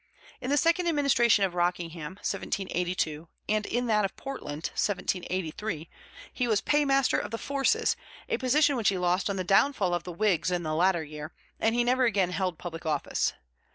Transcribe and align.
In 0.41 0.49
the 0.49 0.57
second 0.57 0.87
administration 0.87 1.45
of 1.45 1.53
Rockingham 1.53 2.15
(1782) 2.23 3.27
and 3.47 3.67
in 3.67 3.85
that 3.85 4.03
of 4.03 4.15
Portland 4.15 4.71
(1783) 4.73 5.89
he 6.33 6.47
was 6.47 6.59
paymaster 6.59 7.19
of 7.19 7.29
the 7.29 7.37
forces, 7.37 7.95
a 8.27 8.39
position 8.39 8.75
which 8.75 8.89
he 8.89 8.97
lost 8.97 9.29
on 9.29 9.35
the 9.35 9.43
downfall 9.43 9.93
of 9.93 10.01
the 10.03 10.11
Whigs 10.11 10.49
in 10.49 10.63
the 10.63 10.73
latter 10.73 11.03
year, 11.03 11.33
and 11.59 11.75
he 11.75 11.83
never 11.83 12.05
again 12.05 12.31
held 12.31 12.57
public 12.57 12.83
office. 12.83 13.33